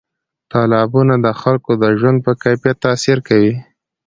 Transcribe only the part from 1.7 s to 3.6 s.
د ژوند په کیفیت تاثیر کوي.